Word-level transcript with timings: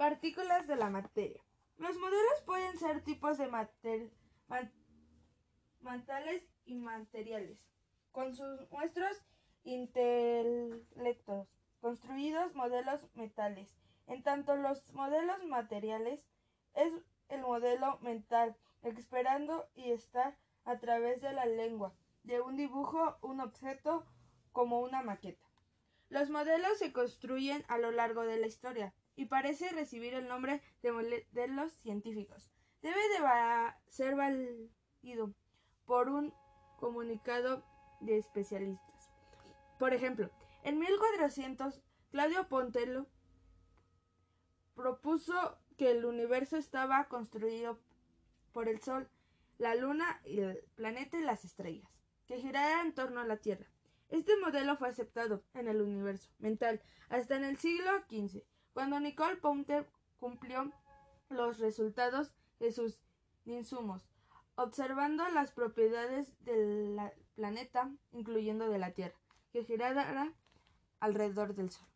Partículas 0.00 0.66
de 0.66 0.76
la 0.76 0.88
materia. 0.88 1.44
Los 1.76 1.94
modelos 1.98 2.40
pueden 2.46 2.78
ser 2.78 3.04
tipos 3.04 3.36
de 3.36 3.48
mater 3.48 4.10
mentales 5.82 6.42
y 6.64 6.76
materiales, 6.76 7.58
con 8.10 8.34
sus 8.34 8.66
muestros 8.70 9.14
intelectos, 9.62 11.48
construidos 11.82 12.54
modelos 12.54 13.02
metales. 13.12 13.68
En 14.06 14.22
tanto 14.22 14.56
los 14.56 14.88
modelos 14.94 15.44
materiales 15.44 16.26
es 16.72 16.94
el 17.28 17.42
modelo 17.42 17.98
mental, 18.00 18.56
esperando 18.80 19.68
y 19.74 19.90
estar 19.90 20.34
a 20.64 20.78
través 20.78 21.20
de 21.20 21.34
la 21.34 21.44
lengua, 21.44 21.92
de 22.22 22.40
un 22.40 22.56
dibujo, 22.56 23.18
un 23.20 23.42
objeto 23.42 24.06
como 24.52 24.80
una 24.80 25.02
maqueta. 25.02 25.46
Los 26.08 26.30
modelos 26.30 26.78
se 26.78 26.90
construyen 26.90 27.66
a 27.68 27.76
lo 27.76 27.90
largo 27.90 28.22
de 28.22 28.38
la 28.38 28.46
historia 28.46 28.94
y 29.20 29.26
parece 29.26 29.68
recibir 29.68 30.14
el 30.14 30.28
nombre 30.28 30.62
de 30.82 30.92
modelos 30.92 31.72
científicos. 31.74 32.50
Debe 32.80 32.96
de 32.96 33.18
ser 33.90 34.16
válido 34.16 35.34
por 35.84 36.08
un 36.08 36.32
comunicado 36.78 37.62
de 38.00 38.16
especialistas. 38.16 39.12
Por 39.78 39.92
ejemplo, 39.92 40.30
en 40.62 40.78
1400, 40.78 41.82
Claudio 42.10 42.48
Pontello 42.48 43.08
propuso 44.74 45.58
que 45.76 45.90
el 45.90 46.06
universo 46.06 46.56
estaba 46.56 47.06
construido 47.08 47.78
por 48.52 48.70
el 48.70 48.80
Sol, 48.80 49.10
la 49.58 49.74
Luna, 49.74 50.22
el 50.24 50.64
planeta 50.76 51.18
y 51.18 51.24
las 51.24 51.44
estrellas, 51.44 51.90
que 52.26 52.40
giraran 52.40 52.86
en 52.86 52.94
torno 52.94 53.20
a 53.20 53.26
la 53.26 53.36
Tierra. 53.36 53.66
Este 54.08 54.34
modelo 54.38 54.78
fue 54.78 54.88
aceptado 54.88 55.44
en 55.52 55.68
el 55.68 55.82
universo 55.82 56.30
mental 56.38 56.80
hasta 57.10 57.36
en 57.36 57.44
el 57.44 57.58
siglo 57.58 57.90
XV, 58.08 58.42
cuando 58.80 58.98
Nicole 58.98 59.36
Ponter 59.36 59.86
cumplió 60.20 60.72
los 61.28 61.58
resultados 61.58 62.32
de 62.60 62.72
sus 62.72 62.98
insumos, 63.44 64.08
observando 64.54 65.28
las 65.28 65.52
propiedades 65.52 66.32
del 66.46 66.98
planeta, 67.34 67.92
incluyendo 68.12 68.70
de 68.70 68.78
la 68.78 68.92
Tierra, 68.92 69.18
que 69.52 69.64
girara 69.64 70.32
alrededor 70.98 71.54
del 71.54 71.68
Sol. 71.68 71.90